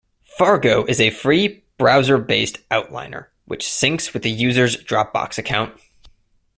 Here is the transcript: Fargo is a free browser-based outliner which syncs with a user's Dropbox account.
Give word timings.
Fargo 0.23 0.83
is 0.85 0.99
a 0.99 1.11
free 1.11 1.63
browser-based 1.77 2.67
outliner 2.69 3.27
which 3.45 3.63
syncs 3.67 4.15
with 4.15 4.25
a 4.25 4.29
user's 4.29 4.75
Dropbox 4.77 5.37
account. 5.37 5.79